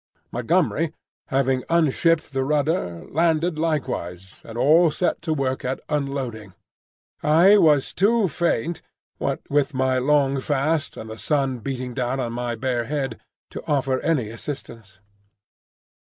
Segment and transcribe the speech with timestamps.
[0.31, 0.95] Montgomery,
[1.27, 6.55] having unshipped the rudder, landed likewise, and all set to work at unloading.
[7.21, 8.81] I was too faint,
[9.19, 13.19] what with my long fast and the sun beating down on my bare head,
[13.51, 15.01] to offer any assistance.